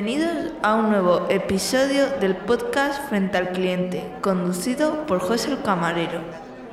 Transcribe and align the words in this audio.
Bienvenidos 0.00 0.52
a 0.62 0.76
un 0.76 0.90
nuevo 0.90 1.28
episodio 1.28 2.06
del 2.20 2.36
podcast 2.36 3.08
Frente 3.08 3.36
al 3.36 3.50
Cliente, 3.50 4.04
conducido 4.20 5.04
por 5.06 5.18
José 5.18 5.50
el 5.50 5.60
Camarero. 5.62 6.22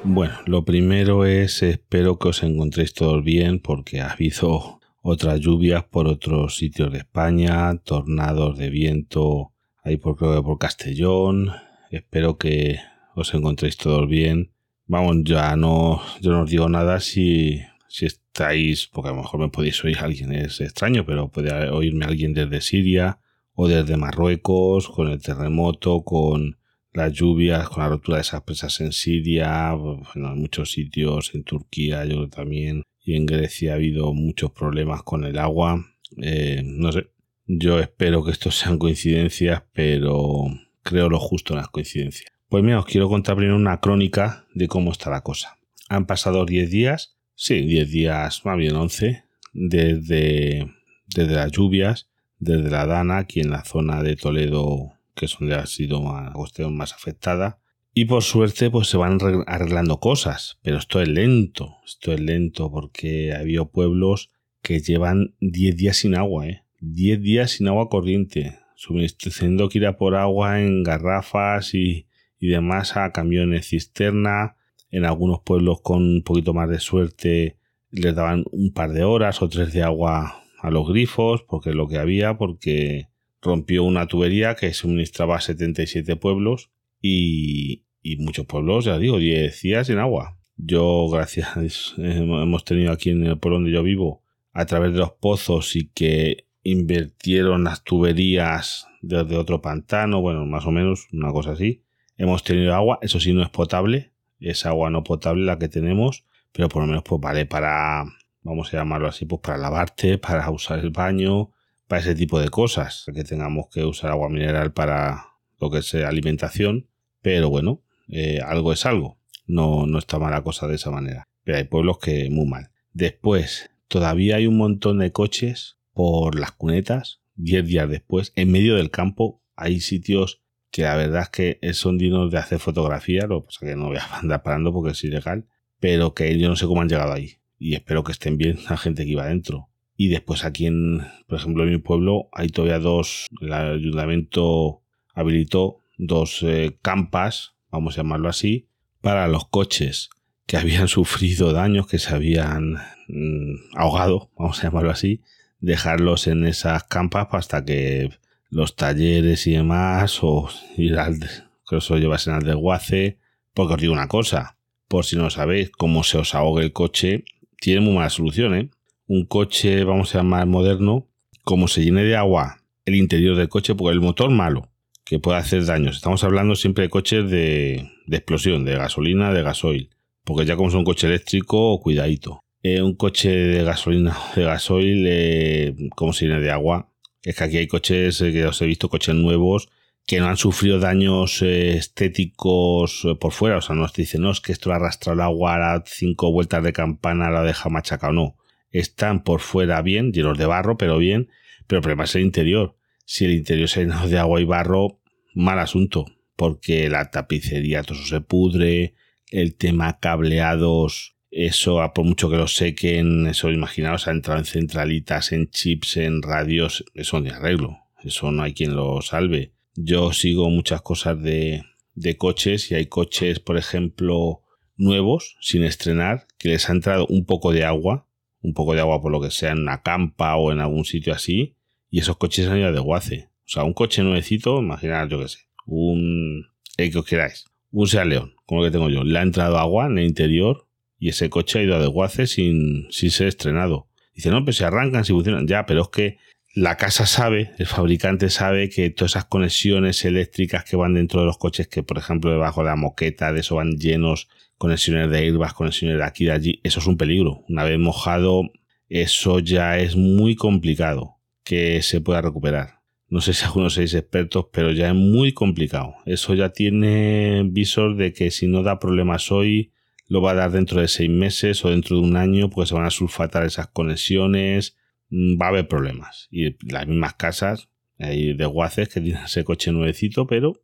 Bueno, 0.04 0.36
lo 0.46 0.63
primero 0.63 1.26
es 1.26 1.63
espero 1.63 2.19
que 2.19 2.28
os 2.28 2.44
encontréis 2.44 2.94
todos 2.94 3.24
bien 3.24 3.60
porque 3.60 3.99
ha 3.99 4.12
habido 4.12 4.79
otras 5.01 5.40
lluvias 5.40 5.83
por 5.85 6.06
otros 6.06 6.56
sitios 6.56 6.92
de 6.92 6.99
España, 6.99 7.76
tornados 7.83 8.60
de 8.60 8.69
viento 8.69 9.53
ahí 9.83 9.97
por, 9.97 10.17
por 10.17 10.60
Castellón. 10.60 11.49
Espero 11.89 12.37
que 12.37 12.78
os 13.15 13.33
encontréis 13.33 13.78
todos 13.78 14.07
bien. 14.07 14.51
Vamos, 14.85 15.23
ya 15.23 15.55
no, 15.55 15.99
yo 16.21 16.30
no 16.31 16.44
os 16.44 16.49
digo 16.52 16.70
nada 16.70 16.99
si, 16.99 17.59
si 17.88 18.05
estáis, 18.36 18.88
porque 18.88 19.09
a 19.09 19.13
lo 19.13 19.22
mejor 19.22 19.40
me 19.40 19.49
podéis 19.49 19.81
oír 19.86 19.98
alguien, 19.99 20.34
es 20.34 20.59
extraño, 20.59 21.05
pero 21.05 21.30
puede 21.30 21.70
oírme 21.70 22.04
alguien 22.04 22.34
desde 22.34 22.59
Siria 22.59 23.20
o 23.54 23.70
desde 23.70 23.96
Marruecos, 23.96 24.90
con 24.90 25.08
el 25.08 25.22
terremoto, 25.22 26.04
con 26.04 26.58
las 26.92 27.14
lluvias, 27.14 27.70
con 27.70 27.84
la 27.84 27.90
rotura 27.90 28.18
de 28.18 28.23
esas 28.23 28.42
presas 28.42 28.82
en 28.82 28.92
Siria, 28.92 29.73
en 30.16 30.22
muchos 30.38 30.73
sitios, 30.73 31.34
en 31.34 31.45
Turquía, 31.45 32.04
yo 32.04 32.28
también, 32.28 32.84
y 33.06 33.16
en 33.16 33.26
Grecia 33.26 33.72
ha 33.72 33.76
habido 33.76 34.14
muchos 34.14 34.52
problemas 34.52 35.04
con 35.04 35.23
el 35.23 35.40
agua. 35.40 35.86
Eh, 36.22 36.62
no 36.66 36.92
sé, 36.92 37.12
yo 37.45 37.80
espero 37.80 38.26
que 38.26 38.31
estos 38.31 38.56
sean 38.56 38.78
coincidencias, 38.78 39.64
pero 39.72 40.48
creo 40.84 41.08
lo 41.08 41.20
justo 41.20 41.54
en 41.54 41.59
las 41.59 41.70
coincidencias. 41.70 42.30
Pues 42.50 42.64
mira, 42.66 42.80
os 42.80 42.86
quiero 42.86 43.08
contar 43.08 43.38
primero 43.38 43.56
una 43.56 43.80
crónica 43.80 44.45
de 44.54 44.67
cómo 44.67 44.92
está 44.92 45.09
la 45.09 45.22
cosa. 45.22 45.58
Han 45.88 46.06
pasado 46.06 46.45
10 46.45 46.70
días 46.70 47.15
Sí, 47.35 47.62
10 47.62 47.91
días, 47.91 48.45
más 48.45 48.57
bien 48.57 48.75
11, 48.75 49.25
desde, 49.53 50.71
desde 51.07 51.35
las 51.35 51.52
lluvias, 51.52 52.09
desde 52.39 52.70
la 52.70 52.85
Dana, 52.85 53.17
aquí 53.17 53.42
en 53.42 53.52
la 53.52 53.66
zona 53.66 54.02
de 54.02 54.16
Toledo, 54.16 54.94
que 55.16 55.25
es 55.25 55.36
donde 55.38 55.55
ha 55.55 55.66
sido 55.66 56.02
cuestión 56.33 56.77
más 56.77 56.94
afectada. 56.94 57.59
Y 57.94 58.05
por 58.05 58.23
suerte, 58.23 58.69
pues 58.69 58.88
se 58.88 58.95
van 58.97 59.19
arreglando 59.47 60.00
cosas, 60.00 60.59
pero 60.61 60.77
esto 60.77 61.02
es 61.02 61.09
lento, 61.09 61.75
esto 61.86 62.14
es 62.14 62.22
lento 62.22 62.72
porque 62.72 63.33
ha 63.33 63.39
habido 63.39 63.70
pueblos 63.70 64.31
que 64.61 64.80
llevan 64.80 65.36
10 65.42 65.75
días 65.75 65.97
sin 65.97 66.16
agua, 66.16 66.47
¿eh? 66.47 66.64
10 66.80 67.22
días 67.22 67.52
sin 67.52 67.67
agua 67.67 67.89
corriente, 67.89 68.59
suministrando 68.75 69.67
que 69.67 69.80
ir 69.80 69.88
a 69.88 69.97
por 69.97 70.16
agua 70.16 70.61
en 70.61 70.83
garrafas 70.83 71.73
y, 71.73 72.08
y 72.39 72.47
demás 72.47 72.95
a 72.95 73.11
camiones 73.11 73.70
cisterna, 73.70 74.55
en 74.96 75.04
algunos 75.04 75.42
pueblos 75.42 75.82
con 75.82 76.04
un 76.04 76.24
poquito 76.24 76.54
más 76.54 76.70
de 76.70 76.80
suerte 76.80 77.58
les 77.92 78.16
daban 78.16 78.46
un 78.52 78.72
par 78.72 78.94
de 78.94 79.04
horas 79.04 79.42
o 79.42 79.50
tres 79.50 79.74
de 79.74 79.84
agua 79.84 80.42
a 80.62 80.72
los 80.72 80.88
grifos, 80.88 81.44
porque 81.44 81.72
es 81.72 81.76
lo 81.76 81.90
que 81.90 81.98
había, 81.98 82.38
porque 82.38 83.10
rompió 83.42 83.84
una 83.84 84.08
tubería 84.08 84.56
que 84.56 84.73
suministraba 84.73 85.36
a 85.36 85.42
77 85.42 86.16
pueblos 86.16 86.72
y, 87.02 87.84
muchos 88.20 88.46
pueblos, 88.46 88.86
ya 88.86 88.98
digo, 88.98 89.20
10 89.20 89.62
días 89.62 89.88
sin 89.88 89.98
agua. 89.98 90.38
Yo, 90.56 91.10
gracias, 91.12 91.94
hemos 91.98 92.64
tenido 92.64 92.94
aquí 92.94 93.10
en 93.10 93.26
el 93.26 93.38
pueblo 93.38 93.58
donde 93.58 93.72
yo 93.72 93.84
vivo, 93.84 94.23
a 94.54 94.66
través 94.66 94.94
de 94.94 95.00
los 95.00 95.12
pozos 95.12 95.76
y 95.76 95.90
que 95.90 96.48
invirtieron 96.64 97.66
las 97.66 97.84
tuberías 97.84 98.88
desde 99.02 99.36
otro 99.36 99.62
pantano, 99.62 100.22
bueno, 100.22 100.46
más 100.46 100.66
o 100.66 100.72
menos, 100.72 101.08
una 101.12 101.34
cosa 101.34 101.52
así. 101.52 101.84
Hemos 102.18 102.46
tenido 102.46 102.73
agua, 102.73 102.98
eso 103.02 103.20
sí 103.20 103.34
no 103.34 103.44
es 103.44 103.50
potable, 103.50 104.14
es 104.39 104.66
agua 104.66 104.89
no 104.89 105.03
potable 105.03 105.45
la 105.45 105.59
que 105.59 105.67
tenemos, 105.67 106.25
pero 106.52 106.69
por 106.69 106.81
lo 106.81 106.88
menos 106.88 107.03
pues 107.03 107.22
vale 107.22 107.45
para, 107.45 108.05
vamos 108.42 108.73
a 108.73 108.77
llamarlo 108.77 109.08
así, 109.08 109.25
pues 109.25 109.42
para 109.42 109.58
lavarte, 109.58 110.17
para 110.17 110.50
usar 110.50 110.80
el 110.80 110.92
baño, 110.92 111.52
para 111.88 112.02
ese 112.02 112.16
tipo 112.16 112.39
de 112.39 112.50
cosas, 112.50 113.05
que 113.14 113.23
tengamos 113.23 113.67
que 113.72 113.83
usar 113.83 114.11
agua 114.11 114.30
mineral 114.30 114.73
para 114.73 115.25
lo 115.59 115.69
que 115.69 115.80
es 115.80 115.95
alimentación, 115.95 116.88
pero 117.21 117.49
bueno, 117.49 117.82
eh, 118.08 118.39
algo 118.45 118.73
es 118.73 118.86
algo, 118.86 119.17
no, 119.48 119.86
no 119.86 119.98
está 119.99 120.20
mala 120.20 120.43
cosa 120.43 120.67
de 120.67 120.76
esa 120.76 120.92
manera, 120.92 121.27
pero 121.43 121.58
hay 121.58 121.64
pueblos 121.65 121.99
que 121.99 122.30
muy 122.30 122.45
mal. 122.45 122.71
Después, 122.93 123.71
todavía 123.87 124.37
hay 124.37 124.48
un 124.48 124.58
montón 124.58 124.99
de 124.99 125.11
coches 125.11 125.77
por 125.93 126.39
las 126.39 126.52
cunetas, 126.52 127.21
10 127.36 127.65
días 127.65 127.89
después, 127.89 128.31
en 128.35 128.51
medio 128.51 128.75
del 128.75 128.91
campo 128.91 129.41
hay 129.55 129.79
sitios 129.79 130.41
que 130.75 130.81
la 130.81 130.97
verdad 130.97 131.21
es 131.21 131.29
que 131.29 131.73
son 131.73 131.97
dignos 131.97 132.29
de 132.31 132.37
hacer 132.37 132.59
fotografía, 132.59 133.27
lo 133.27 133.39
que 133.39 133.45
pasa 133.45 133.65
que 133.65 133.77
no 133.77 133.87
voy 133.87 133.95
a 133.95 134.19
andar 134.19 134.43
parando 134.43 134.73
porque 134.73 134.91
es 134.91 135.01
ilegal, 135.05 135.45
pero 135.79 136.13
que 136.13 136.37
yo 136.37 136.49
no 136.49 136.57
sé 136.57 136.65
cómo 136.65 136.81
han 136.81 136.89
llegado 136.89 137.13
ahí. 137.13 137.37
Y 137.57 137.75
espero 137.75 138.03
que 138.03 138.11
estén 138.11 138.37
bien 138.37 138.59
la 138.69 138.75
gente 138.75 139.05
que 139.05 139.11
iba 139.11 139.23
adentro. 139.23 139.69
Y 139.95 140.09
después 140.09 140.43
aquí 140.43 140.65
en, 140.65 140.99
por 141.27 141.39
ejemplo, 141.39 141.63
en 141.63 141.69
mi 141.69 141.77
pueblo 141.77 142.27
hay 142.33 142.49
todavía 142.49 142.79
dos, 142.79 143.27
el 143.39 143.53
ayuntamiento 143.53 144.81
habilitó 145.13 145.77
dos 145.97 146.43
eh, 146.43 146.77
campas, 146.81 147.55
vamos 147.71 147.93
a 147.93 148.01
llamarlo 148.01 148.27
así, 148.27 148.67
para 148.99 149.29
los 149.29 149.47
coches 149.47 150.09
que 150.45 150.57
habían 150.57 150.89
sufrido 150.89 151.53
daños, 151.53 151.87
que 151.87 151.99
se 151.99 152.13
habían 152.13 152.73
mm, 153.07 153.77
ahogado, 153.77 154.29
vamos 154.37 154.59
a 154.59 154.63
llamarlo 154.63 154.91
así, 154.91 155.21
dejarlos 155.61 156.27
en 156.27 156.45
esas 156.45 156.83
campas 156.83 157.29
hasta 157.31 157.63
que 157.63 158.09
los 158.50 158.75
talleres 158.75 159.47
y 159.47 159.53
demás, 159.53 160.19
o 160.22 160.50
ir 160.78 160.97
al, 160.97 161.19
que 161.67 161.78
os 161.78 161.89
lo 161.89 161.97
llevasen 161.97 162.33
al 162.33 162.44
desguace, 162.44 163.17
porque 163.53 163.73
os 163.73 163.81
digo 163.81 163.94
una 163.94 164.07
cosa, 164.07 164.57
por 164.88 165.06
si 165.06 165.16
no 165.16 165.29
sabéis 165.29 165.72
cómo 165.72 166.03
se 166.03 166.17
os 166.17 166.35
ahoga 166.35 166.63
el 166.63 166.73
coche, 166.73 167.25
tiene 167.59 167.81
muy 167.81 167.95
mala 167.95 168.09
solución, 168.09 168.55
¿eh? 168.55 168.69
Un 169.07 169.25
coche, 169.25 169.84
vamos 169.84 170.13
a 170.13 170.19
llamar 170.19 170.47
moderno, 170.47 171.07
como 171.44 171.67
se 171.67 171.84
llene 171.84 172.03
de 172.03 172.16
agua 172.16 172.61
el 172.85 172.95
interior 172.95 173.35
del 173.35 173.50
coche, 173.50 173.75
porque 173.75 173.94
el 173.94 174.01
motor 174.01 174.29
malo, 174.29 174.69
que 175.03 175.19
puede 175.19 175.38
hacer 175.38 175.66
daños. 175.66 175.95
Estamos 175.95 176.23
hablando 176.23 176.55
siempre 176.55 176.84
de 176.84 176.89
coches 176.89 177.29
de, 177.29 177.91
de 178.07 178.17
explosión, 178.17 178.66
de 178.66 178.75
gasolina, 178.75 179.34
de 179.34 179.44
gasoil, 179.44 179.89
porque 180.23 180.45
ya 180.45 180.55
como 180.55 180.69
es 180.69 180.75
un 180.75 180.84
coche 180.84 181.07
eléctrico, 181.07 181.79
cuidadito. 181.79 182.41
Eh, 182.63 182.81
un 182.81 182.95
coche 182.95 183.29
de 183.29 183.63
gasolina, 183.63 184.17
de 184.35 184.44
gasoil, 184.44 185.05
eh, 185.07 185.75
como 185.95 186.13
se 186.13 186.25
llene 186.25 186.41
de 186.41 186.51
agua, 186.51 186.91
es 187.25 187.35
que 187.35 187.43
aquí 187.43 187.57
hay 187.57 187.67
coches 187.67 188.21
eh, 188.21 188.31
que 188.31 188.45
os 188.45 188.61
he 188.61 188.67
visto, 188.67 188.87
coches 188.87 189.15
nuevos, 189.15 189.69
que 190.05 190.19
no 190.19 190.27
han 190.27 190.37
sufrido 190.37 190.79
daños 190.79 191.41
eh, 191.41 191.75
estéticos 191.75 193.03
eh, 193.03 193.15
por 193.15 193.33
fuera. 193.33 193.57
O 193.57 193.61
sea, 193.61 193.75
no 193.75 193.87
te 193.89 194.03
dicen, 194.03 194.21
no, 194.21 194.31
es 194.31 194.39
que 194.39 194.51
esto 194.51 194.71
ha 194.71 194.75
arrastrado 194.75 195.15
el 195.15 195.21
agua 195.21 195.73
a 195.73 195.83
cinco 195.85 196.31
vueltas 196.31 196.63
de 196.63 196.71
campana, 196.71 197.31
la 197.31 197.41
deja 197.41 197.69
machacado. 197.69 198.13
No. 198.13 198.37
Están 198.69 199.23
por 199.23 199.41
fuera 199.41 199.81
bien, 199.81 200.13
llenos 200.13 200.37
de 200.37 200.45
barro, 200.45 200.77
pero 200.77 200.99
bien. 200.99 201.29
Pero 201.65 201.79
el 201.79 201.81
problema 201.81 202.03
es 202.03 202.15
el 202.15 202.21
interior. 202.21 202.77
Si 203.05 203.25
el 203.25 203.33
interior 203.33 203.67
se 203.67 203.81
llena 203.81 204.05
de 204.05 204.19
agua 204.19 204.39
y 204.39 204.45
barro, 204.45 205.01
mal 205.33 205.57
asunto. 205.57 206.05
Porque 206.35 206.89
la 206.89 207.09
tapicería, 207.09 207.81
todo 207.81 207.97
eso 207.97 208.05
se 208.05 208.21
pudre. 208.21 208.93
El 209.31 209.55
tema 209.55 209.99
cableados 209.99 211.14
eso, 211.35 211.81
a 211.81 211.94
por 211.94 212.06
mucho 212.06 212.29
que 212.29 212.38
lo 212.38 212.47
sequen, 212.47 213.28
eso 213.28 213.51
imaginaos, 213.51 214.07
ha 214.07 214.12
entrado 214.12 214.40
en 214.40 214.46
centralitas, 214.46 215.34
en 215.34 215.50
chips, 215.50 215.97
en 215.97 216.22
radios, 216.22 216.85
eso 216.94 217.19
de 217.19 217.31
arreglo. 217.31 217.78
Eso 218.01 218.31
no 218.31 218.44
hay 218.44 218.53
quien 218.53 218.73
lo 218.73 219.01
salve. 219.01 219.51
Yo 219.75 220.13
sigo 220.13 220.50
muchas 220.50 220.81
cosas 220.81 221.22
de, 221.22 221.63
de 221.94 222.16
coches 222.16 222.72
y 222.72 222.75
hay 222.75 222.85
coches, 222.85 223.41
por 223.41 223.57
ejemplo, 223.57 224.44
nuevos, 224.78 225.35
sin 225.41 225.63
estrenar, 225.63 226.25
que 226.38 226.50
les 226.50 226.69
ha 226.69 226.72
entrado 226.72 227.06
un 227.07 227.25
poco 227.25 227.52
de 227.52 227.66
agua, 227.66 228.07
un 228.40 228.53
poco 228.53 228.73
de 228.73 228.79
agua 228.79 229.02
por 229.02 229.12
lo 229.12 229.19
que 229.19 229.31
sea 229.31 229.52
en 229.52 229.59
una 229.59 229.81
campa 229.81 230.38
o 230.38 230.53
en 230.53 230.62
algún 230.62 230.85
sitio 230.85 231.13
así, 231.13 231.57
y 231.90 232.00
esos 232.00 232.16
coches 232.16 232.47
han 232.47 232.59
ido 232.59 232.72
de 232.72 232.79
guace. 232.79 233.29
O 233.40 233.50
sea, 233.50 233.66
un 233.66 233.73
coche 233.73 234.03
nuevecito, 234.03 234.59
imaginad, 234.59 235.09
yo 235.09 235.19
qué 235.19 235.28
sé, 235.28 235.40
un, 235.66 236.47
el 236.78 236.91
que 236.94 237.00
os 237.00 237.06
queráis, 237.06 237.46
un 237.72 237.88
Sea 237.88 238.06
León, 238.06 238.35
como 238.46 238.63
el 238.63 238.72
que 238.72 238.78
tengo 238.78 238.90
yo, 238.90 239.03
le 239.03 239.19
ha 239.19 239.22
entrado 239.22 239.57
agua 239.57 239.88
en 239.88 239.97
el 239.97 240.06
interior 240.06 240.64
y 240.97 241.09
ese 241.09 241.29
coche 241.29 241.59
ha 241.59 241.63
ido 241.63 241.75
a 241.75 241.79
desguace 241.79 242.28
sin, 242.28 242.88
sin 242.91 243.11
ser 243.11 243.28
estrenado. 243.28 243.88
Dice, 244.13 244.29
no, 244.29 244.44
pues 244.44 244.57
se 244.57 244.66
arrancan, 244.66 245.03
si 245.03 245.14
funcionan. 245.14 245.47
Ya, 245.47 245.66
pero 245.66 245.84
es 245.84 245.90
que 245.90 246.17
la 246.55 246.78
casa 246.78 247.05
sabe, 247.05 247.52
el 247.58 247.66
fabricante 247.66 248.29
sabe 248.29 248.69
que 248.69 248.90
todas 248.90 249.11
esas 249.11 249.25
conexiones 249.25 250.05
eléctricas 250.05 250.64
que 250.64 250.78
van 250.78 250.93
dentro 250.93 251.19
de 251.19 251.25
los 251.25 251.37
coches, 251.37 251.67
que 251.67 251.84
por 251.84 251.97
ejemplo 251.97 252.31
debajo 252.31 252.61
de 252.61 252.69
la 252.69 252.78
moqueta, 252.78 253.34
de 253.34 253.41
eso 253.41 253.55
van 253.55 253.72
llenos, 253.73 254.29
conexiones 254.58 255.09
de 255.09 255.17
airbag, 255.17 255.53
conexiones 255.53 255.97
de 255.97 256.04
aquí, 256.06 256.25
de 256.25 256.31
allí, 256.31 256.62
eso 256.64 256.80
es 256.80 256.88
un 256.88 256.96
peligro. 256.96 257.44
Una 257.50 257.66
vez 257.66 257.78
mojado, 257.78 258.44
eso 258.88 259.40
ya 259.40 259.78
es 259.80 259.98
muy 259.98 260.36
complicado 260.36 261.18
que 261.44 261.81
se 261.81 262.00
pueda 262.00 262.22
recuperar. 262.22 262.80
No 263.10 263.19
sé 263.19 263.34
si 263.34 263.44
algunos 263.46 263.74
sois 263.74 263.94
expertos, 263.94 264.48
pero 264.54 264.72
ya 264.72 264.88
es 264.88 264.96
muy 264.96 265.34
complicado. 265.34 265.96
Eso 266.06 266.34
ya 266.36 266.50
tiene 266.50 267.44
visor 267.46 267.98
de 267.98 268.14
que 268.14 268.31
si 268.31 268.48
no 268.48 268.64
da 268.64 268.80
problemas 268.80 269.30
hoy, 269.30 269.74
lo 270.07 270.22
va 270.22 270.31
a 270.31 270.36
dar 270.36 270.52
dentro 270.52 270.81
de 270.81 270.88
seis 270.88 271.10
meses 271.10 271.63
o 271.66 271.69
dentro 271.69 271.98
de 271.98 272.04
un 272.04 272.16
año, 272.16 272.50
porque 272.50 272.68
se 272.68 272.75
van 272.75 272.86
a 272.86 272.92
sulfatar 272.92 273.46
esas 273.46 273.68
conexiones, 273.68 274.78
mm, 275.10 275.42
va 275.42 275.48
a 275.48 275.50
haber 275.50 275.68
problemas. 275.68 276.28
Y 276.31 276.56
las 276.72 276.88
mismas 276.88 277.16
casas 277.16 277.69
hay 278.00 278.34
desguaces 278.34 278.90
que 278.90 279.02
tienen 279.02 279.24
ese 279.24 279.44
coche 279.44 279.72
nuevecito, 279.72 280.28
pero 280.28 280.62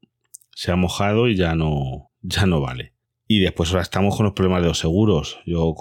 se 0.53 0.71
ha 0.71 0.75
mojado 0.75 1.27
y 1.27 1.35
ya 1.35 1.55
no, 1.55 2.11
ya 2.21 2.45
no 2.45 2.61
vale. 2.61 2.93
Y 3.27 3.39
después 3.39 3.69
ahora 3.69 3.83
estamos 3.83 4.17
con 4.17 4.25
los 4.25 4.33
problemas 4.33 4.61
de 4.61 4.67
los 4.67 4.79
seguros. 4.79 5.39
Yo, 5.45 5.73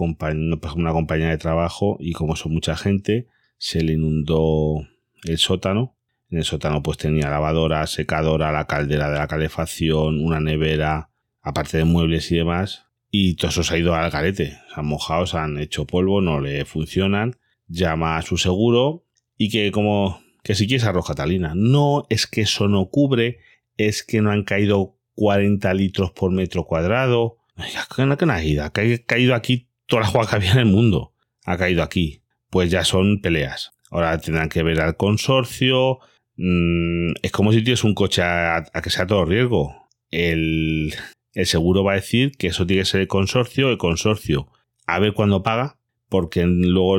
una 0.77 0.93
compañía 0.93 1.31
de 1.31 1.39
trabajo, 1.39 1.97
y 1.99 2.12
como 2.12 2.37
son 2.37 2.53
mucha 2.53 2.77
gente, 2.77 3.27
se 3.59 3.83
le 3.83 3.95
inundó 3.95 4.87
el 5.25 5.39
sótano. 5.39 5.97
En 6.29 6.39
el 6.39 6.45
sótano 6.45 6.81
pues 6.83 6.99
tenía 6.99 7.29
lavadora, 7.29 7.85
secadora, 7.89 8.53
la 8.53 8.69
caldera 8.69 9.11
de 9.11 9.19
la 9.19 9.27
calefacción, 9.27 10.25
una 10.25 10.39
nevera, 10.39 11.11
aparte 11.43 11.79
de 11.79 11.85
muebles 11.85 12.31
y 12.31 12.37
demás. 12.37 12.87
Y 13.11 13.35
todo 13.35 13.51
eso 13.51 13.62
se 13.62 13.75
ha 13.75 13.79
ido 13.79 13.95
al 13.95 14.11
garete. 14.11 14.59
Se 14.73 14.81
han 14.81 14.87
mojado, 14.87 15.27
se 15.27 15.37
han 15.37 15.59
hecho 15.59 15.87
polvo, 15.87 16.21
no 16.21 16.41
le 16.41 16.65
funcionan. 16.65 17.37
Llama 17.67 18.17
a 18.17 18.23
su 18.23 18.37
seguro 18.37 19.05
y 19.37 19.49
que 19.49 19.71
como 19.73 20.21
que 20.43 20.55
si 20.55 20.67
quieres 20.67 20.85
arroz 20.85 21.07
Catalina. 21.07 21.53
No 21.55 22.07
es 22.09 22.27
que 22.27 22.43
eso 22.43 22.69
no 22.69 22.87
cubre, 22.87 23.39
es 23.77 24.03
que 24.03 24.21
no 24.21 24.31
han 24.31 24.45
caído 24.45 24.97
40 25.15 25.73
litros 25.75 26.12
por 26.12 26.31
metro 26.31 26.65
cuadrado. 26.65 27.39
Que 28.17 28.25
ha 28.31 28.45
ido, 28.45 28.65
ha 28.65 28.71
caído 29.07 29.35
aquí 29.35 29.69
toda 29.87 30.03
la 30.03 30.09
agua 30.09 30.27
que 30.29 30.37
había 30.37 30.53
en 30.53 30.59
el 30.59 30.67
mundo. 30.67 31.15
Ha 31.45 31.57
caído 31.57 31.83
aquí. 31.83 32.23
Pues 32.49 32.71
ya 32.71 32.85
son 32.85 33.21
peleas. 33.21 33.73
Ahora 33.91 34.19
tendrán 34.19 34.49
que 34.49 34.62
ver 34.62 34.81
al 34.81 34.97
consorcio. 34.97 35.99
Mm, 36.37 37.12
es 37.23 37.33
como 37.33 37.53
si 37.53 37.62
tienes 37.62 37.85
un 37.85 37.95
coche 37.95 38.23
a, 38.23 38.65
que 38.83 38.91
sea 38.91 39.07
todo 39.07 39.25
riesgo. 39.25 39.89
El, 40.11 40.95
el 41.35 41.47
seguro 41.47 41.85
va 41.85 41.93
a 41.93 41.97
decir 41.97 42.32
que 42.32 42.49
eso 42.49 42.67
tiene 42.67 42.82
que 42.82 42.87
ser 42.87 43.00
el 43.03 43.09
consorcio. 43.09 43.71
El 43.71 43.79
consorcio 43.79 44.49
a 44.87 44.99
ver 44.99 45.12
cuándo 45.12 45.43
paga. 45.43 45.79
Porque 46.09 46.44
luego 46.44 46.99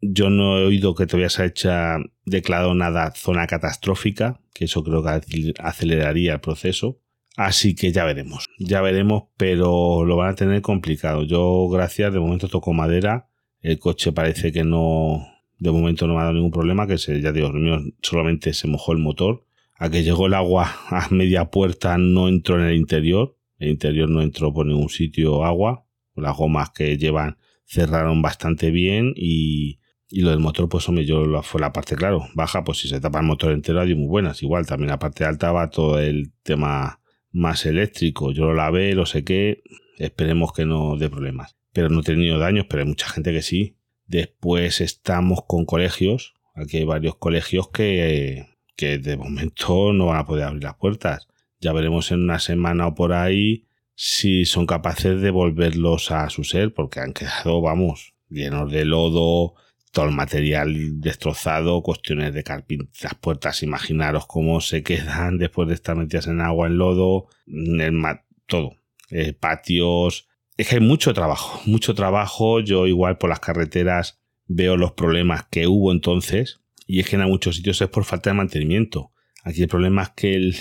yo 0.00 0.30
no 0.30 0.58
he 0.58 0.64
oído 0.64 0.94
que 0.94 1.06
todavía 1.06 1.28
se 1.28 1.42
haya 1.42 1.98
declarado 2.24 2.74
nada 2.74 3.12
zona 3.14 3.46
catastrófica, 3.46 4.40
que 4.54 4.64
eso 4.64 4.82
creo 4.82 5.02
que 5.02 5.52
aceleraría 5.58 6.34
el 6.34 6.40
proceso. 6.40 7.00
Así 7.36 7.74
que 7.74 7.92
ya 7.92 8.04
veremos, 8.04 8.46
ya 8.58 8.80
veremos, 8.80 9.24
pero 9.36 10.04
lo 10.06 10.16
van 10.16 10.30
a 10.30 10.34
tener 10.34 10.62
complicado. 10.62 11.24
Yo, 11.24 11.68
gracias, 11.68 12.12
de 12.12 12.18
momento 12.18 12.48
toco 12.48 12.72
madera. 12.72 13.28
El 13.60 13.78
coche 13.78 14.12
parece 14.12 14.52
que 14.52 14.64
no, 14.64 15.26
de 15.58 15.70
momento 15.70 16.06
no 16.06 16.14
me 16.14 16.20
ha 16.20 16.24
dado 16.24 16.34
ningún 16.34 16.50
problema, 16.50 16.86
que 16.86 16.96
se, 16.96 17.20
ya 17.20 17.32
digo, 17.32 17.52
solamente 18.00 18.54
se 18.54 18.68
mojó 18.68 18.92
el 18.92 18.98
motor. 18.98 19.44
A 19.78 19.90
que 19.90 20.02
llegó 20.02 20.26
el 20.26 20.34
agua 20.34 20.74
a 20.88 21.08
media 21.10 21.50
puerta 21.50 21.98
no 21.98 22.28
entró 22.28 22.58
en 22.58 22.68
el 22.68 22.76
interior. 22.76 23.36
El 23.58 23.70
interior 23.70 24.08
no 24.08 24.22
entró 24.22 24.52
por 24.52 24.66
ningún 24.66 24.88
sitio 24.88 25.44
agua. 25.44 25.86
Las 26.14 26.36
gomas 26.36 26.70
que 26.70 26.96
llevan 26.96 27.38
cerraron 27.64 28.22
bastante 28.22 28.70
bien 28.70 29.12
y, 29.16 29.80
lo 30.10 30.30
del 30.30 30.38
motor, 30.38 30.68
pues 30.68 30.88
hombre, 30.88 31.04
yo 31.04 31.42
fue 31.42 31.60
la 31.60 31.72
parte, 31.72 31.96
claro, 31.96 32.26
baja, 32.34 32.64
pues 32.64 32.78
si 32.78 32.88
se 32.88 33.00
tapa 33.00 33.20
el 33.20 33.26
motor 33.26 33.52
entero, 33.52 33.80
hay 33.80 33.94
muy 33.94 34.08
buenas. 34.08 34.42
Igual 34.42 34.66
también 34.66 34.90
la 34.90 34.98
parte 34.98 35.24
alta 35.24 35.52
va 35.52 35.70
todo 35.70 35.98
el 35.98 36.32
tema 36.42 37.00
más 37.32 37.66
eléctrico. 37.66 38.32
Yo 38.32 38.46
lo 38.46 38.54
lavé, 38.54 38.94
lo 38.94 39.04
sequé, 39.04 39.62
esperemos 39.98 40.52
que 40.52 40.64
no 40.64 40.96
dé 40.96 41.10
problemas. 41.10 41.56
Pero 41.72 41.90
no 41.90 42.00
he 42.00 42.04
tenido 42.04 42.38
daños, 42.38 42.66
pero 42.68 42.82
hay 42.82 42.88
mucha 42.88 43.08
gente 43.08 43.32
que 43.32 43.42
sí. 43.42 43.76
Después 44.06 44.80
estamos 44.80 45.40
con 45.46 45.66
colegios. 45.66 46.34
Aquí 46.54 46.78
hay 46.78 46.84
varios 46.84 47.16
colegios 47.16 47.68
que, 47.68 48.46
que 48.76 48.98
de 48.98 49.16
momento 49.16 49.92
no 49.92 50.06
van 50.06 50.18
a 50.18 50.24
poder 50.24 50.44
abrir 50.44 50.62
las 50.62 50.76
puertas. 50.76 51.28
Ya 51.60 51.72
veremos 51.72 52.10
en 52.12 52.22
una 52.22 52.38
semana 52.38 52.86
o 52.86 52.94
por 52.94 53.12
ahí 53.12 53.66
si 53.94 54.44
son 54.44 54.66
capaces 54.66 55.20
de 55.22 55.30
volverlos 55.30 56.10
a 56.10 56.28
su 56.28 56.44
ser, 56.44 56.74
porque 56.74 57.00
han 57.00 57.14
quedado, 57.14 57.62
vamos, 57.62 58.14
llenos 58.28 58.70
de 58.70 58.84
lodo, 58.84 59.54
todo 59.90 60.04
el 60.04 60.14
material 60.14 61.00
destrozado, 61.00 61.82
cuestiones 61.82 62.34
de 62.34 62.44
carpintería, 62.44 62.92
las 63.02 63.14
puertas, 63.14 63.62
imaginaros 63.62 64.26
cómo 64.26 64.60
se 64.60 64.82
quedan 64.82 65.38
después 65.38 65.68
de 65.68 65.74
estar 65.74 65.96
metidas 65.96 66.26
en 66.26 66.42
agua, 66.42 66.66
en 66.66 66.76
lodo, 66.76 67.28
el 67.46 68.02
todo, 68.46 68.76
eh, 69.10 69.32
patios, 69.32 70.28
es 70.56 70.68
que 70.68 70.76
hay 70.76 70.80
mucho 70.80 71.14
trabajo, 71.14 71.60
mucho 71.64 71.94
trabajo, 71.94 72.60
yo 72.60 72.86
igual 72.86 73.18
por 73.18 73.30
las 73.30 73.40
carreteras 73.40 74.20
veo 74.46 74.76
los 74.76 74.92
problemas 74.92 75.46
que 75.50 75.66
hubo 75.66 75.92
entonces, 75.92 76.60
y 76.86 77.00
es 77.00 77.08
que 77.08 77.16
en 77.16 77.22
muchos 77.22 77.56
sitios 77.56 77.80
es 77.80 77.88
por 77.88 78.04
falta 78.04 78.30
de 78.30 78.34
mantenimiento. 78.34 79.12
Aquí 79.46 79.62
el 79.62 79.68
problema 79.68 80.02
es 80.02 80.08
que 80.10 80.34
el, 80.34 80.56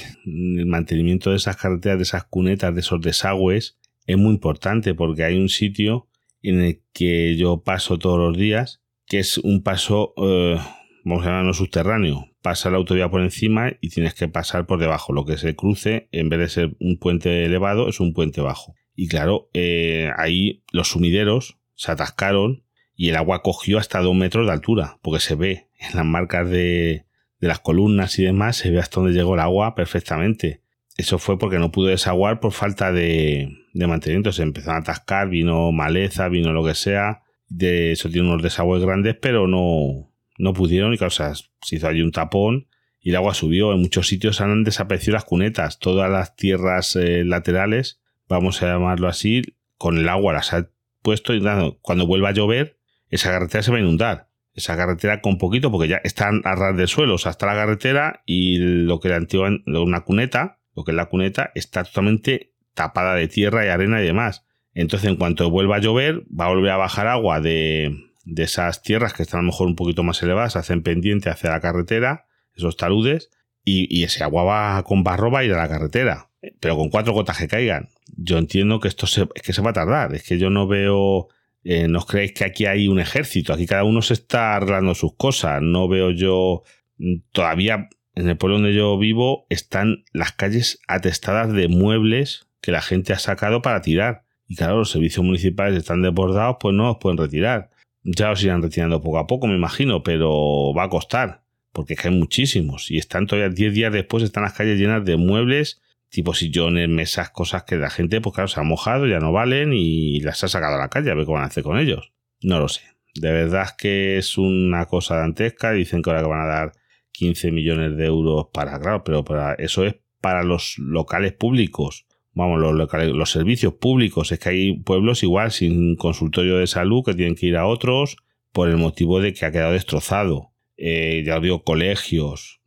mantenimiento 0.68 1.32
de 1.32 1.38
esas 1.38 1.58
carreteras, 1.58 1.98
de 1.98 2.04
esas 2.04 2.26
cunetas, 2.26 2.72
de 2.76 2.82
esos 2.82 3.02
desagües, 3.02 3.80
es 4.06 4.16
muy 4.16 4.30
importante 4.30 4.94
porque 4.94 5.24
hay 5.24 5.40
un 5.40 5.50
sitio 5.50 6.08
en 6.44 6.62
el 6.62 6.84
que 6.94 7.36
yo 7.36 7.64
paso 7.64 7.98
todos 7.98 8.20
los 8.20 8.38
días 8.38 8.84
que 9.08 9.18
es 9.18 9.40
un 9.40 9.64
paso, 9.64 10.14
eh, 10.18 10.60
vamos 11.04 11.24
a 11.24 11.30
llamarlo 11.30 11.56
subterráneo. 11.56 12.28
Pasa 12.44 12.70
la 12.70 12.78
autovía 12.78 13.10
por 13.10 13.22
encima 13.22 13.72
y 13.82 13.90
tienes 13.90 14.14
que 14.14 14.28
pasar 14.28 14.68
por 14.68 14.80
debajo. 14.80 15.14
Lo 15.14 15.26
que 15.26 15.38
se 15.38 15.56
cruce, 15.56 16.08
en 16.12 16.30
vez 16.30 16.40
de 16.40 16.50
ser 16.50 16.76
un 16.80 17.00
puente 17.00 17.44
elevado, 17.44 17.90
es 17.90 18.00
un 18.00 18.14
puente 18.14 18.42
bajo. 18.42 18.76
Y 18.96 19.08
claro, 19.08 19.50
eh, 19.54 20.12
ahí 20.16 20.64
los 20.72 20.90
sumideros 20.90 21.58
se 21.74 21.92
atascaron 21.92 22.64
y 22.96 23.10
el 23.10 23.16
agua 23.16 23.42
cogió 23.42 23.80
hasta 23.80 24.02
dos 24.02 24.16
metros 24.16 24.46
de 24.46 24.54
altura, 24.54 25.00
porque 25.02 25.22
se 25.22 25.34
ve 25.34 25.70
en 25.80 25.96
las 25.96 26.06
marcas 26.06 26.50
de, 26.50 27.05
de 27.46 27.50
las 27.50 27.60
columnas 27.60 28.18
y 28.20 28.24
demás, 28.24 28.58
se 28.58 28.72
ve 28.72 28.80
hasta 28.80 29.00
donde 29.00 29.16
llegó 29.16 29.36
el 29.36 29.40
agua 29.40 29.76
perfectamente. 29.76 30.62
Eso 30.98 31.20
fue 31.20 31.38
porque 31.38 31.60
no 31.60 31.72
pudo 31.72 31.88
desaguar 31.88 32.40
por 32.40 32.52
falta 32.52 32.92
de, 32.92 33.50
de 33.74 33.88
mantenimiento. 33.88 34.32
Se 34.32 34.44
empezó 34.44 34.72
a 34.72 34.78
atascar, 34.78 35.30
vino 35.30 35.72
maleza, 35.72 36.28
vino 36.30 36.54
lo 36.54 36.66
que 36.66 36.74
sea 36.74 37.22
de 37.48 37.92
eso 37.92 38.10
tiene 38.10 38.28
unos 38.28 38.44
desagües 38.44 38.84
grandes, 38.84 39.16
pero 39.22 39.48
no, 39.48 40.12
no 40.38 40.54
pudieron 40.54 40.94
y 40.94 40.98
causa 40.98 41.34
se 41.36 41.76
hizo 41.76 41.88
allí 41.88 42.02
un 42.02 42.12
tapón 42.12 42.68
y 43.00 43.12
el 43.12 43.16
agua 43.16 43.34
subió. 43.34 43.74
En 43.74 43.82
muchos 43.82 44.08
sitios 44.08 44.42
han 44.42 44.64
desaparecido 44.64 45.14
las 45.14 45.26
cunetas, 45.26 45.80
todas 45.80 46.10
las 46.10 46.36
tierras 46.36 46.96
eh, 46.96 47.24
laterales, 47.24 48.02
vamos 48.28 48.62
a 48.62 48.68
llamarlo 48.68 49.08
así, 49.08 49.42
con 49.78 49.98
el 49.98 50.10
agua 50.10 50.34
las 50.34 50.54
ha 50.54 50.70
puesto 51.02 51.34
y 51.34 51.42
cuando 51.82 52.08
vuelva 52.08 52.30
a 52.30 52.34
llover, 52.34 52.80
esa 53.10 53.30
carretera 53.30 53.64
se 53.64 53.72
va 53.72 53.78
a 53.78 53.82
inundar. 53.82 54.30
Esa 54.56 54.78
carretera 54.78 55.22
con 55.22 55.38
poquito, 55.38 55.70
porque 55.70 55.90
ya 55.90 55.98
están 56.04 56.42
a 56.46 56.56
ras 56.56 56.76
del 56.78 56.88
suelo, 56.88 57.16
o 57.16 57.18
sea, 57.18 57.32
está 57.32 57.46
la 57.46 57.56
carretera 57.56 58.24
y 58.26 58.58
lo 58.58 59.00
que 59.00 59.10
era 59.10 59.18
antigua, 59.18 59.50
una 59.66 60.02
cuneta, 60.02 60.60
lo 60.76 60.84
que 60.84 60.92
es 60.92 60.96
la 60.96 61.08
cuneta, 61.08 61.52
está 61.56 61.84
totalmente 61.84 62.54
tapada 62.74 63.16
de 63.16 63.28
tierra 63.28 63.66
y 63.66 63.70
arena 63.70 64.02
y 64.02 64.06
demás. 64.06 64.46
Entonces, 64.76 65.10
en 65.10 65.16
cuanto 65.16 65.50
vuelva 65.50 65.78
a 65.78 65.80
llover, 65.80 66.24
va 66.30 66.46
a 66.46 66.50
volver 66.50 66.72
a 66.72 66.78
bajar 66.78 67.08
agua 67.08 67.40
de, 67.40 68.12
esas 68.36 68.82
tierras 68.84 69.14
que 69.14 69.24
están 69.24 69.40
a 69.40 69.44
lo 69.44 69.48
mejor 69.48 69.68
un 69.68 69.76
poquito 69.76 70.04
más 70.04 70.22
elevadas, 70.22 70.58
hacen 70.58 70.84
pendiente 70.84 71.30
hacia 71.30 71.50
la 71.50 71.62
carretera, 71.62 72.26
esos 72.54 72.76
taludes, 72.76 73.32
y, 73.64 74.04
ese 74.04 74.24
agua 74.24 74.44
va 74.44 74.84
con 74.84 75.04
barro 75.04 75.32
va 75.32 75.40
a 75.40 75.44
ir 75.44 75.54
a 75.54 75.58
la 75.58 75.70
carretera, 75.70 76.30
pero 76.60 76.78
con 76.78 76.90
cuatro 76.90 77.14
gotas 77.14 77.38
que 77.38 77.48
caigan. 77.48 77.90
Yo 78.16 78.38
entiendo 78.38 78.80
que 78.80 78.90
esto 78.90 79.08
se, 79.08 79.28
que 79.28 79.54
se 79.54 79.62
va 79.62 79.72
a 79.72 79.74
tardar, 79.74 80.14
es 80.14 80.24
que 80.24 80.38
yo 80.38 80.50
no 80.50 80.68
veo, 80.68 81.30
eh, 81.66 81.88
no 81.90 82.06
creéis 82.06 82.32
que 82.32 82.46
aquí 82.46 82.66
hay 82.66 82.88
un 82.88 83.00
ejército, 83.00 83.52
aquí 83.52 83.66
cada 83.66 83.84
uno 83.84 84.02
se 84.02 84.14
está 84.14 84.56
arreglando 84.56 84.96
sus 84.96 85.16
cosas, 85.16 85.62
no 85.62 85.90
veo 85.90 86.12
yo 86.12 86.64
mm, 86.98 87.16
todavía 87.34 87.90
en 88.16 88.30
el 88.30 88.38
pueblo 88.38 88.60
donde 88.60 88.74
yo 88.74 88.98
vivo 88.98 89.46
están 89.50 90.06
las 90.14 90.32
calles 90.32 90.80
atestadas 90.88 91.52
de 91.52 91.68
muebles 91.68 92.48
que 92.62 92.72
la 92.72 92.82
gente 92.82 93.12
ha 93.12 93.20
sacado 93.20 93.62
para 93.62 93.82
tirar 93.82 94.26
y 94.48 94.56
claro, 94.56 94.78
los 94.78 94.92
servicios 94.92 95.26
municipales 95.26 95.78
están 95.78 96.02
desbordados, 96.02 96.58
pues 96.60 96.76
no 96.76 96.86
los 96.86 96.98
pueden 96.98 97.18
retirar. 97.18 97.72
Ya 98.04 98.30
los 98.30 98.44
irán 98.44 98.62
retirando 98.62 99.02
poco 99.02 99.18
a 99.18 99.28
poco, 99.28 99.48
me 99.48 99.56
imagino, 99.56 100.04
pero 100.04 100.74
va 100.74 100.84
a 100.84 100.90
costar, 100.90 101.42
porque 101.72 101.94
es 101.94 102.00
que 102.00 102.10
hay 102.10 102.16
muchísimos. 102.16 102.92
Y 102.92 102.98
están 102.98 103.26
todavía 103.26 103.50
10 103.50 103.74
días 103.74 103.92
después, 103.94 104.24
están 104.24 104.44
las 104.44 104.54
calles 104.54 104.80
llenas 104.80 105.04
de 105.04 105.18
muebles, 105.18 105.82
tipo 106.10 106.34
sillones, 106.34 106.90
mesas, 106.90 107.30
cosas 107.30 107.64
que 107.64 107.76
la 107.76 107.90
gente, 107.90 108.22
pues 108.22 108.36
claro, 108.36 108.48
se 108.48 108.60
ha 108.60 108.64
mojado, 108.64 109.08
ya 109.08 109.20
no 109.20 109.32
valen 109.32 109.72
y 109.74 110.20
las 110.22 110.44
ha 110.44 110.48
sacado 110.48 110.76
a 110.76 110.80
la 110.80 110.90
calle, 110.90 111.12
a 111.12 111.16
ver 111.16 111.26
cómo 111.26 111.36
van 111.36 111.46
a 111.46 111.48
hacer 111.48 111.64
con 111.64 111.78
ellos. 111.78 112.14
No 112.42 112.60
lo 112.60 112.68
sé. 112.68 112.82
De 113.14 113.32
verdad 113.32 113.70
que 113.78 114.18
es 114.18 114.38
una 114.38 114.86
cosa 114.86 115.18
dantesca. 115.18 115.72
Dicen 115.72 116.02
que 116.02 116.10
ahora 116.10 116.22
que 116.22 116.30
van 116.30 116.42
a 116.42 116.54
dar 116.54 116.72
15 117.14 117.52
millones 117.52 117.96
de 117.98 118.06
euros 118.06 118.48
para, 118.54 118.80
claro, 118.80 119.04
pero 119.04 119.24
para 119.24 119.54
eso 119.54 119.86
es 119.86 119.96
para 120.20 120.44
los 120.44 120.78
locales 120.78 121.34
públicos 121.34 122.06
vamos, 122.36 122.60
los, 122.60 122.74
los 123.14 123.32
servicios 123.32 123.74
públicos, 123.74 124.32
es 124.32 124.40
que 124.40 124.50
hay 124.50 124.80
pueblos 124.80 125.24
igual 125.24 125.52
sin 125.52 125.96
consultorio 125.96 126.58
de 126.58 126.68
salud 126.68 127.04
que 127.04 127.16
tienen 127.16 127.36
que 127.36 127.48
ir 127.48 127.56
a 127.56 127.66
otros 127.66 128.18
por 128.52 128.70
el 128.70 128.78
motivo 128.78 129.20
de 129.20 129.34
que 129.34 129.46
ha 129.46 129.52
quedado 129.52 129.74
destrozado. 129.74 130.52
Eh, 130.78 131.24
ya 131.26 131.38
os 131.38 131.42
digo, 131.42 131.64
colegios, 131.64 132.62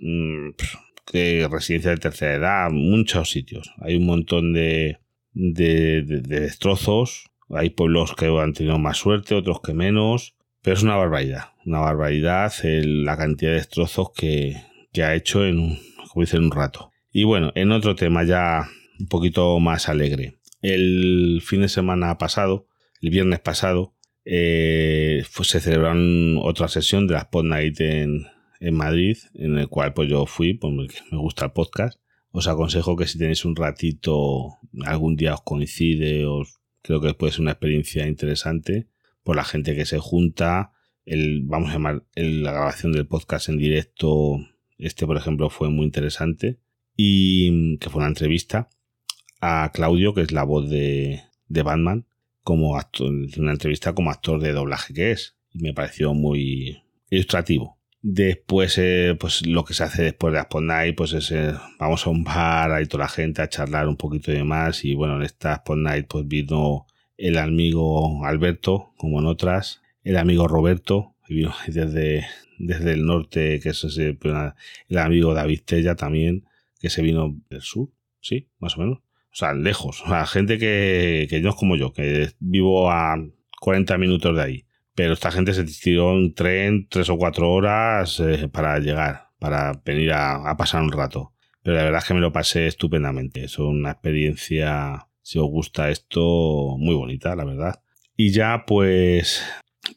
mmm, 1.12 1.50
residencias 1.50 1.94
de 1.94 2.00
tercera 2.00 2.34
edad, 2.34 2.70
muchos 2.70 3.30
sitios. 3.30 3.72
Hay 3.80 3.96
un 3.96 4.06
montón 4.06 4.52
de, 4.52 4.98
de, 5.32 6.02
destrozos. 6.02 7.30
Hay 7.50 7.70
pueblos 7.70 8.14
que 8.14 8.26
han 8.26 8.52
tenido 8.52 8.78
más 8.78 8.98
suerte, 8.98 9.34
otros 9.34 9.60
que 9.60 9.74
menos. 9.74 10.34
Pero 10.62 10.76
es 10.76 10.82
una 10.82 10.96
barbaridad, 10.96 11.52
una 11.64 11.80
barbaridad 11.80 12.52
la 12.62 13.16
cantidad 13.16 13.52
de 13.52 13.58
destrozos 13.58 14.10
que, 14.14 14.56
que 14.92 15.04
ha 15.04 15.14
hecho 15.14 15.46
en 15.46 15.58
un, 15.58 15.78
como 16.12 16.26
en 16.30 16.44
un 16.44 16.50
rato. 16.50 16.90
Y 17.12 17.24
bueno, 17.24 17.52
en 17.54 17.72
otro 17.72 17.94
tema 17.94 18.24
ya 18.24 18.68
un 18.98 19.06
poquito 19.06 19.58
más 19.60 19.88
alegre. 19.88 20.38
El 20.60 21.40
fin 21.44 21.60
de 21.62 21.68
semana 21.68 22.18
pasado, 22.18 22.66
el 23.00 23.10
viernes 23.10 23.38
pasado, 23.38 23.94
eh, 24.24 25.24
se 25.42 25.60
celebraron 25.60 26.38
otra 26.38 26.68
sesión 26.68 27.06
de 27.06 27.14
la 27.14 27.30
Pod 27.30 27.44
Night 27.44 27.80
en, 27.80 28.26
Madrid, 28.60 29.16
en 29.34 29.58
el 29.58 29.68
cual 29.68 29.94
pues 29.94 30.08
yo 30.08 30.26
fui, 30.26 30.54
porque 30.54 30.94
me 31.10 31.18
gusta 31.18 31.46
el 31.46 31.52
podcast. 31.52 32.00
Os 32.30 32.48
aconsejo 32.48 32.96
que 32.96 33.06
si 33.06 33.18
tenéis 33.18 33.44
un 33.44 33.56
ratito, 33.56 34.58
algún 34.84 35.16
día 35.16 35.34
os 35.34 35.42
coincide, 35.42 36.26
os 36.26 36.60
creo 36.82 37.00
que 37.00 37.14
puede 37.14 37.32
ser 37.32 37.42
una 37.42 37.52
experiencia 37.52 38.06
interesante 38.06 38.88
por 39.22 39.36
la 39.36 39.44
gente 39.44 39.74
que 39.74 39.86
se 39.86 39.98
junta. 39.98 40.72
El, 41.04 41.42
vamos 41.44 41.70
a 41.70 41.74
llamar 41.74 42.04
la 42.14 42.52
grabación 42.52 42.92
del 42.92 43.06
podcast 43.06 43.48
en 43.48 43.58
directo 43.58 44.38
Este, 44.76 45.06
por 45.06 45.16
ejemplo, 45.16 45.50
fue 45.50 45.70
muy 45.70 45.84
interesante. 45.86 46.58
Y 46.96 47.76
que 47.78 47.90
fue 47.90 48.00
una 48.00 48.08
entrevista 48.08 48.68
a 49.40 49.70
Claudio, 49.72 50.14
que 50.14 50.22
es 50.22 50.32
la 50.32 50.42
voz 50.42 50.68
de, 50.68 51.22
de 51.46 51.62
Batman, 51.62 52.06
como 52.42 52.76
actor, 52.76 53.12
una 53.38 53.52
entrevista 53.52 53.94
como 53.94 54.10
actor 54.10 54.40
de 54.40 54.52
doblaje 54.52 54.94
que 54.94 55.12
es. 55.12 55.36
Y 55.52 55.60
me 55.62 55.74
pareció 55.74 56.12
muy 56.14 56.82
ilustrativo. 57.10 57.77
Después, 58.00 58.78
eh, 58.78 59.16
pues 59.18 59.44
lo 59.46 59.64
que 59.64 59.74
se 59.74 59.82
hace 59.82 60.02
después 60.02 60.32
de 60.32 60.38
Aspond 60.38 60.68
Night, 60.68 60.96
pues 60.96 61.12
es 61.14 61.32
eh, 61.32 61.52
vamos 61.80 62.06
a 62.06 62.10
un 62.10 62.22
bar, 62.22 62.70
ahí 62.70 62.86
toda 62.86 63.04
la 63.04 63.08
gente 63.08 63.42
a 63.42 63.48
charlar 63.48 63.88
un 63.88 63.96
poquito 63.96 64.30
de 64.30 64.44
más. 64.44 64.84
Y 64.84 64.94
bueno, 64.94 65.16
en 65.16 65.22
esta 65.22 65.54
Aspond 65.54 65.82
Night, 65.82 66.06
pues 66.08 66.26
vino 66.28 66.86
el 67.16 67.38
amigo 67.38 68.24
Alberto, 68.24 68.92
como 68.96 69.18
en 69.18 69.26
otras, 69.26 69.82
el 70.04 70.16
amigo 70.16 70.46
Roberto, 70.46 71.16
vino 71.28 71.52
desde, 71.66 72.26
desde 72.58 72.92
el 72.92 73.04
norte, 73.04 73.60
que 73.60 73.70
es 73.70 73.80
pues, 74.20 74.34
el 74.88 74.98
amigo 74.98 75.34
David 75.34 75.60
Tella 75.64 75.96
también, 75.96 76.44
que 76.80 76.90
se 76.90 77.02
vino 77.02 77.36
del 77.50 77.62
sur, 77.62 77.90
sí, 78.20 78.48
más 78.60 78.76
o 78.76 78.80
menos. 78.80 78.98
O 79.30 79.36
sea, 79.38 79.52
lejos. 79.52 80.02
O 80.02 80.08
sea, 80.08 80.26
gente 80.26 80.58
que, 80.58 81.26
que 81.28 81.40
no 81.40 81.50
es 81.50 81.56
como 81.56 81.76
yo, 81.76 81.92
que 81.92 82.30
vivo 82.38 82.90
a 82.90 83.16
40 83.60 83.98
minutos 83.98 84.34
de 84.36 84.42
ahí. 84.42 84.64
Pero 84.98 85.12
esta 85.12 85.30
gente 85.30 85.54
se 85.54 85.62
tiró 85.62 86.12
en 86.12 86.34
tren 86.34 86.88
tres 86.90 87.08
o 87.08 87.16
cuatro 87.16 87.52
horas 87.52 88.18
eh, 88.18 88.48
para 88.48 88.80
llegar, 88.80 89.28
para 89.38 89.80
venir 89.84 90.10
a, 90.12 90.56
pasar 90.56 90.82
un 90.82 90.90
rato. 90.90 91.34
Pero 91.62 91.76
la 91.76 91.84
verdad 91.84 92.00
es 92.02 92.08
que 92.08 92.14
me 92.14 92.20
lo 92.20 92.32
pasé 92.32 92.66
estupendamente. 92.66 93.44
Es 93.44 93.60
una 93.60 93.92
experiencia, 93.92 95.06
si 95.22 95.38
os 95.38 95.46
gusta 95.46 95.88
esto, 95.90 96.74
muy 96.78 96.96
bonita, 96.96 97.36
la 97.36 97.44
verdad. 97.44 97.80
Y 98.16 98.32
ya, 98.32 98.64
pues, 98.66 99.40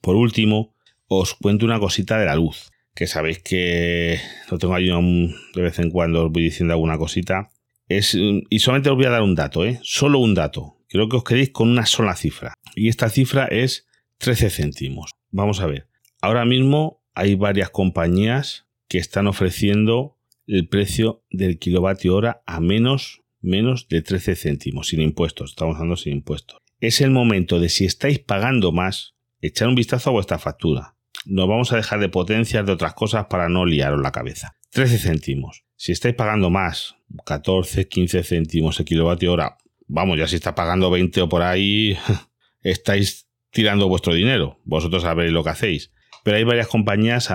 por 0.02 0.16
último, 0.16 0.76
os 1.08 1.34
cuento 1.34 1.66
una 1.66 1.80
cosita 1.80 2.20
de 2.20 2.28
la 2.28 2.36
luz. 2.36 2.70
Que 2.94 3.08
sabéis 3.08 3.40
que 3.40 4.20
lo 4.52 4.60
tengo 4.60 4.76
ahí 4.76 4.86
de 4.86 5.62
vez 5.64 5.80
en 5.80 5.90
cuando, 5.90 6.26
os 6.26 6.32
voy 6.32 6.44
diciendo 6.44 6.76
alguna 6.76 7.00
cosita. 7.00 7.50
Es, 7.88 8.14
y 8.14 8.60
solamente 8.60 8.92
os 8.92 8.98
voy 8.98 9.06
a 9.06 9.10
dar 9.10 9.24
un 9.24 9.34
dato, 9.34 9.66
¿eh? 9.66 9.80
Solo 9.82 10.20
un 10.20 10.36
dato. 10.36 10.78
Quiero 10.88 11.10
que 11.10 11.18
os 11.18 11.24
quedéis 11.24 11.50
con 11.50 11.70
una 11.70 11.88
sola 11.88 12.16
cifra. 12.16 12.54
Y 12.76 12.88
esta 12.88 13.10
cifra 13.10 13.46
es 13.46 13.88
13 14.22 14.52
céntimos. 14.52 15.16
Vamos 15.32 15.62
a 15.62 15.66
ver. 15.66 15.88
Ahora 16.22 16.46
mismo 16.46 17.04
hay 17.16 17.34
varias 17.34 17.72
compañías 17.72 18.68
que 18.88 19.00
están 19.00 19.26
ofreciendo 19.26 20.16
el 20.46 20.68
precio 20.68 21.24
del 21.32 21.58
kilovatio 21.58 22.16
hora 22.16 22.44
a 22.46 22.60
menos, 22.60 23.24
menos 23.42 23.88
de 23.90 24.04
13 24.04 24.36
céntimos, 24.36 24.90
sin 24.90 25.02
impuestos. 25.02 25.50
Estamos 25.50 25.76
hablando 25.76 25.96
sin 25.96 26.14
impuestos. 26.14 26.60
Es 26.80 27.02
el 27.02 27.10
momento 27.10 27.60
de 27.60 27.70
si 27.70 27.86
estáis 27.86 28.20
pagando 28.20 28.72
más, 28.72 29.16
echar 29.42 29.68
un 29.68 29.76
vistazo 29.76 30.12
a 30.12 30.14
vuestra 30.14 30.38
factura. 30.38 30.96
Nos 31.26 31.48
vamos 31.48 31.74
a 31.74 31.78
dejar 31.78 32.00
de 32.00 32.10
potencias 32.10 32.64
de 32.64 32.74
otras 32.74 32.94
cosas 32.94 33.26
para 33.26 33.50
no 33.50 33.66
liaros 33.66 34.02
la 34.02 34.12
cabeza. 34.12 34.56
13 34.70 35.00
céntimos. 35.00 35.64
Si 35.76 35.94
estáis 35.94 36.14
pagando 36.14 36.52
más, 36.52 36.96
14, 37.26 37.88
15 37.88 38.22
céntimos 38.22 38.80
el 38.80 38.86
kilovatio 38.86 39.34
hora, 39.34 39.58
vamos, 39.88 40.20
ya 40.20 40.28
si 40.28 40.36
está 40.36 40.54
pagando 40.54 40.92
20 40.92 41.24
o 41.24 41.30
por 41.30 41.42
ahí, 41.42 41.98
estáis 42.62 43.31
tirando 43.52 43.88
vuestro 43.88 44.14
dinero. 44.14 44.60
Vosotros 44.64 45.04
sabréis 45.04 45.32
lo 45.32 45.44
que 45.44 45.50
hacéis. 45.52 45.92
Pero 46.24 46.38
hay 46.38 46.44
varias 46.44 46.68
compañías 46.68 47.30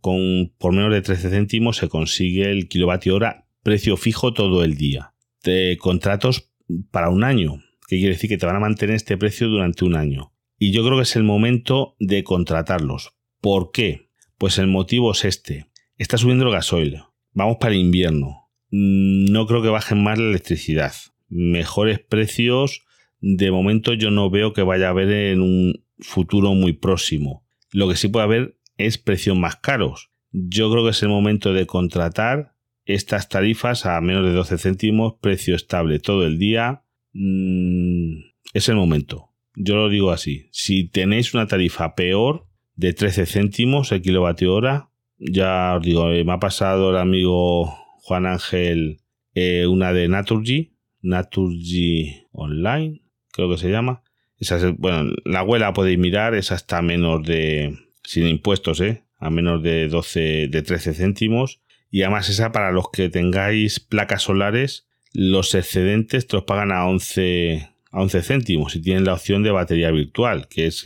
con 0.00 0.52
por 0.58 0.72
menos 0.72 0.92
de 0.92 1.02
13 1.02 1.30
céntimos 1.30 1.76
se 1.76 1.88
consigue 1.88 2.50
el 2.50 2.68
kilovatio 2.68 3.16
hora 3.16 3.46
precio 3.62 3.96
fijo 3.96 4.32
todo 4.32 4.64
el 4.64 4.76
día. 4.76 5.14
De 5.42 5.76
contratos 5.80 6.52
para 6.90 7.10
un 7.10 7.24
año, 7.24 7.62
que 7.88 7.96
quiere 7.96 8.14
decir 8.14 8.30
que 8.30 8.38
te 8.38 8.46
van 8.46 8.56
a 8.56 8.60
mantener 8.60 8.96
este 8.96 9.16
precio 9.16 9.48
durante 9.48 9.84
un 9.84 9.96
año. 9.96 10.32
Y 10.58 10.72
yo 10.72 10.84
creo 10.84 10.96
que 10.96 11.02
es 11.02 11.16
el 11.16 11.24
momento 11.24 11.96
de 11.98 12.24
contratarlos. 12.24 13.14
¿Por 13.40 13.70
qué? 13.70 14.10
Pues 14.36 14.58
el 14.58 14.66
motivo 14.66 15.12
es 15.12 15.24
este. 15.24 15.66
Está 15.96 16.18
subiendo 16.18 16.46
el 16.46 16.52
gasoil. 16.52 17.02
Vamos 17.32 17.58
para 17.60 17.74
el 17.74 17.80
invierno. 17.80 18.50
No 18.70 19.46
creo 19.46 19.62
que 19.62 19.68
bajen 19.68 20.02
más 20.02 20.18
la 20.18 20.30
electricidad. 20.30 20.92
Mejores 21.28 21.98
precios 22.00 22.84
de 23.20 23.50
momento 23.50 23.94
yo 23.94 24.10
no 24.10 24.30
veo 24.30 24.52
que 24.52 24.62
vaya 24.62 24.86
a 24.86 24.90
haber 24.90 25.10
en 25.10 25.40
un 25.40 25.84
futuro 25.98 26.54
muy 26.54 26.72
próximo. 26.72 27.46
Lo 27.72 27.88
que 27.88 27.96
sí 27.96 28.08
puede 28.08 28.24
haber 28.24 28.58
es 28.76 28.98
precios 28.98 29.36
más 29.36 29.56
caros. 29.56 30.10
Yo 30.30 30.70
creo 30.70 30.84
que 30.84 30.90
es 30.90 31.02
el 31.02 31.08
momento 31.08 31.52
de 31.52 31.66
contratar 31.66 32.54
estas 32.84 33.28
tarifas 33.28 33.86
a 33.86 34.00
menos 34.00 34.24
de 34.24 34.32
12 34.32 34.58
céntimos, 34.58 35.14
precio 35.20 35.54
estable 35.54 35.98
todo 35.98 36.26
el 36.26 36.38
día. 36.38 36.84
Mm, 37.12 38.20
es 38.54 38.68
el 38.68 38.76
momento. 38.76 39.34
Yo 39.54 39.76
lo 39.76 39.88
digo 39.88 40.10
así. 40.10 40.48
Si 40.52 40.88
tenéis 40.88 41.34
una 41.34 41.46
tarifa 41.46 41.94
peor 41.94 42.46
de 42.76 42.92
13 42.92 43.26
céntimos 43.26 43.92
el 43.92 44.02
kilovatio 44.02 44.54
hora, 44.54 44.90
ya 45.18 45.74
os 45.76 45.84
digo, 45.84 46.10
eh, 46.10 46.24
me 46.24 46.32
ha 46.32 46.38
pasado 46.38 46.90
el 46.90 46.96
amigo 46.96 47.66
Juan 48.02 48.26
Ángel 48.26 49.00
eh, 49.34 49.66
una 49.66 49.92
de 49.92 50.08
Naturgy, 50.08 50.72
Naturgy 51.00 52.26
Online, 52.32 53.02
creo 53.38 53.50
que 53.50 53.58
se 53.58 53.70
llama. 53.70 54.02
Esa 54.36 54.58
bueno, 54.76 55.12
la 55.24 55.44
web 55.44 55.60
la 55.60 55.72
podéis 55.72 55.96
mirar, 55.96 56.34
es 56.34 56.50
hasta 56.50 56.82
menos 56.82 57.22
de, 57.24 57.78
sin 58.02 58.26
impuestos, 58.26 58.80
¿eh? 58.80 59.04
a 59.18 59.30
menos 59.30 59.62
de 59.62 59.88
12, 59.88 60.48
de 60.48 60.62
13 60.62 60.94
céntimos. 60.94 61.60
Y 61.88 62.02
además 62.02 62.28
esa 62.28 62.50
para 62.50 62.72
los 62.72 62.90
que 62.90 63.08
tengáis 63.08 63.78
placas 63.78 64.22
solares, 64.22 64.88
los 65.12 65.54
excedentes 65.54 66.26
te 66.26 66.36
los 66.36 66.44
pagan 66.44 66.72
a 66.72 66.86
11, 66.88 67.68
a 67.92 68.02
11 68.02 68.22
céntimos 68.22 68.74
y 68.74 68.82
tienen 68.82 69.04
la 69.04 69.14
opción 69.14 69.44
de 69.44 69.52
batería 69.52 69.92
virtual, 69.92 70.48
que 70.48 70.66
es 70.66 70.84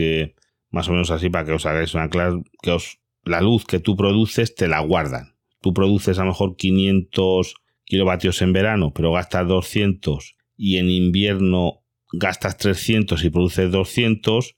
más 0.71 0.89
o 0.89 0.93
menos 0.93 1.11
así 1.11 1.31
para 1.31 1.47
que 1.47 1.53
os 1.53 1.65
hagáis 1.65 1.95
una 1.95 2.11
clase, 2.11 2.43
que 2.63 2.71
os, 2.71 2.99
la 3.25 3.41
luz 3.41 3.65
que 3.65 3.81
tú 3.81 3.97
produces 3.97 4.55
te 4.55 4.69
la 4.69 4.81
guardan. 4.81 5.37
Tú 5.63 5.73
produces 5.73 6.19
a 6.19 6.23
lo 6.23 6.29
mejor 6.29 6.57
500 6.57 7.55
kilovatios 7.85 8.43
en 8.43 8.53
verano, 8.53 8.93
pero 8.95 9.13
gastas 9.13 9.49
200 9.49 10.37
y 10.59 10.77
en 10.77 10.91
invierno 10.91 11.82
gastas 12.13 12.57
300 12.59 13.25
y 13.25 13.31
produces 13.31 13.71
200, 13.71 14.57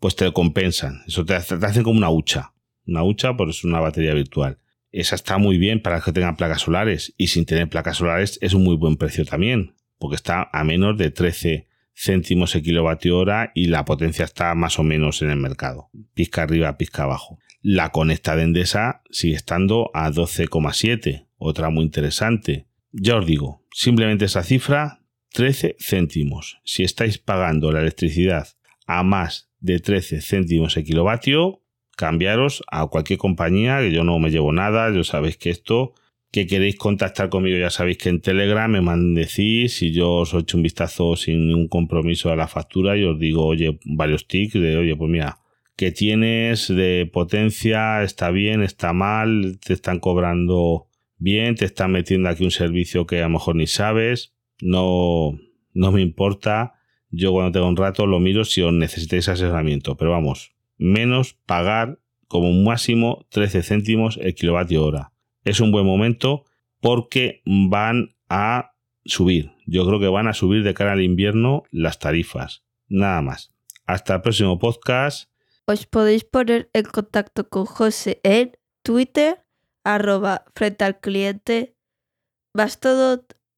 pues 0.00 0.16
te 0.16 0.24
lo 0.24 0.32
compensan. 0.32 1.02
Eso 1.06 1.24
te, 1.24 1.38
te 1.38 1.66
hacen 1.66 1.82
como 1.82 1.98
una 1.98 2.10
hucha. 2.10 2.54
Una 2.86 3.02
hucha, 3.02 3.36
por 3.36 3.50
es 3.50 3.64
una 3.64 3.80
batería 3.80 4.14
virtual. 4.14 4.58
Esa 4.90 5.14
está 5.14 5.38
muy 5.38 5.58
bien 5.58 5.82
para 5.82 6.00
que 6.00 6.12
tengan 6.12 6.36
placas 6.36 6.62
solares 6.62 7.14
y 7.18 7.28
sin 7.28 7.44
tener 7.44 7.68
placas 7.68 7.98
solares 7.98 8.38
es 8.40 8.54
un 8.54 8.64
muy 8.64 8.76
buen 8.76 8.96
precio 8.96 9.24
también, 9.26 9.74
porque 9.98 10.16
está 10.16 10.48
a 10.52 10.64
menos 10.64 10.96
de 10.96 11.10
13 11.10 11.68
céntimos 11.98 12.54
el 12.54 12.62
kilovatio 12.62 13.18
hora 13.18 13.50
y 13.54 13.66
la 13.66 13.84
potencia 13.84 14.24
está 14.24 14.54
más 14.54 14.78
o 14.78 14.84
menos 14.84 15.20
en 15.20 15.30
el 15.30 15.36
mercado. 15.36 15.90
Pizca 16.14 16.42
arriba, 16.42 16.78
pizca 16.78 17.02
abajo. 17.02 17.38
La 17.60 17.90
conecta 17.90 18.36
de 18.36 18.44
Endesa 18.44 19.02
sigue 19.10 19.34
estando 19.34 19.90
a 19.92 20.10
12,7, 20.10 21.26
otra 21.36 21.70
muy 21.70 21.84
interesante. 21.84 22.68
Ya 22.92 23.16
os 23.16 23.26
digo, 23.26 23.66
simplemente 23.72 24.26
esa 24.26 24.44
cifra 24.44 24.97
13 25.32 25.76
céntimos. 25.78 26.60
Si 26.64 26.82
estáis 26.82 27.18
pagando 27.18 27.72
la 27.72 27.80
electricidad 27.80 28.48
a 28.86 29.02
más 29.02 29.50
de 29.60 29.78
13 29.78 30.20
céntimos 30.20 30.76
el 30.76 30.84
kilovatio, 30.84 31.62
cambiaros 31.96 32.62
a 32.70 32.86
cualquier 32.86 33.18
compañía, 33.18 33.80
que 33.80 33.92
yo 33.92 34.04
no 34.04 34.18
me 34.18 34.30
llevo 34.30 34.52
nada, 34.52 34.92
yo 34.94 35.04
sabéis 35.04 35.36
que 35.36 35.50
esto, 35.50 35.94
que 36.30 36.46
queréis 36.46 36.76
contactar 36.76 37.28
conmigo, 37.28 37.58
ya 37.58 37.70
sabéis 37.70 37.98
que 37.98 38.08
en 38.08 38.20
Telegram 38.20 38.70
me 38.70 38.80
mandecís 38.80 39.82
y 39.82 39.92
yo 39.92 40.12
os 40.12 40.34
echo 40.34 40.56
un 40.56 40.62
vistazo 40.62 41.16
sin 41.16 41.48
ningún 41.48 41.68
compromiso 41.68 42.30
a 42.30 42.36
la 42.36 42.48
factura 42.48 42.96
y 42.96 43.04
os 43.04 43.18
digo, 43.18 43.46
oye, 43.46 43.78
varios 43.84 44.28
tics 44.28 44.54
de, 44.54 44.76
oye, 44.76 44.94
pues 44.96 45.10
mira, 45.10 45.38
que 45.76 45.90
tienes 45.90 46.68
de 46.68 47.08
potencia, 47.12 48.02
está 48.02 48.30
bien, 48.30 48.62
está 48.62 48.92
mal, 48.92 49.58
te 49.64 49.72
están 49.72 50.00
cobrando 50.00 50.86
bien, 51.18 51.54
te 51.54 51.64
están 51.64 51.92
metiendo 51.92 52.28
aquí 52.28 52.44
un 52.44 52.50
servicio 52.50 53.06
que 53.06 53.18
a 53.20 53.24
lo 53.24 53.30
mejor 53.30 53.56
ni 53.56 53.66
sabes 53.66 54.34
no, 54.60 55.38
no 55.72 55.92
me 55.92 56.02
importa. 56.02 56.74
Yo 57.10 57.32
cuando 57.32 57.52
tengo 57.52 57.68
un 57.68 57.76
rato 57.76 58.06
lo 58.06 58.20
miro 58.20 58.44
si 58.44 58.62
os 58.62 58.72
necesitáis 58.72 59.28
asesoramiento. 59.28 59.96
Pero 59.96 60.10
vamos, 60.10 60.52
menos 60.76 61.34
pagar 61.46 62.00
como 62.26 62.52
máximo 62.52 63.26
13 63.30 63.62
céntimos 63.62 64.18
el 64.20 64.34
kilovatio 64.34 64.84
hora. 64.84 65.12
Es 65.44 65.60
un 65.60 65.72
buen 65.72 65.86
momento 65.86 66.44
porque 66.80 67.42
van 67.44 68.14
a 68.28 68.72
subir. 69.04 69.52
Yo 69.66 69.86
creo 69.86 70.00
que 70.00 70.08
van 70.08 70.28
a 70.28 70.34
subir 70.34 70.62
de 70.62 70.74
cara 70.74 70.92
al 70.92 71.02
invierno 71.02 71.64
las 71.70 71.98
tarifas. 71.98 72.64
Nada 72.88 73.22
más. 73.22 73.52
Hasta 73.86 74.16
el 74.16 74.20
próximo 74.20 74.58
podcast. 74.58 75.30
Os 75.66 75.86
podéis 75.86 76.24
poner 76.24 76.70
en 76.72 76.84
contacto 76.84 77.48
con 77.48 77.64
José 77.64 78.20
en 78.22 78.52
Twitter, 78.82 79.44
arroba 79.84 80.44
frente 80.54 80.84
al 80.84 81.00
cliente, 81.00 81.76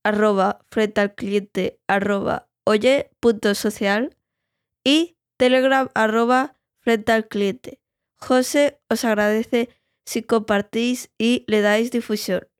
arroba 0.04 0.64
frente 0.71 1.00
al 1.00 1.14
cliente 1.14 1.80
arroba 1.87 2.49
oye 2.64 3.11
punto 3.21 3.54
social 3.54 4.16
y 4.85 5.16
telegram 5.37 5.88
arroba 5.95 6.57
frente 6.80 7.12
al 7.12 7.28
cliente. 7.28 7.80
José 8.16 8.80
os 8.88 9.04
agradece 9.04 9.69
si 10.04 10.23
compartís 10.23 11.11
y 11.19 11.45
le 11.47 11.61
dais 11.61 11.90
difusión. 11.90 12.49